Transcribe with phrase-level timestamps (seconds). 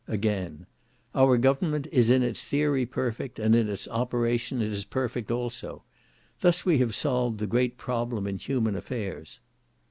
[0.07, 0.65] Again,
[1.13, 5.83] "Our government is in its theory perfect, and in its operation it is perfect also.
[6.39, 9.39] Thus we have solved the great problem in human affairs."